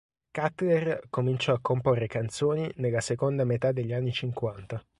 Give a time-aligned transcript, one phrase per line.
[0.31, 4.83] Cutler cominciò a comporre canzoni nella seconda metà degli anni cinquanta.